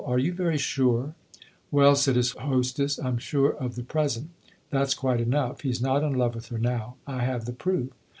[0.03, 1.13] Are you very sure?""
[1.71, 4.31] Well/' said his hostess," I'm sure of the pre sent.
[4.71, 5.61] That's quite enough.
[5.61, 7.91] He's not in love with her now I have the proof."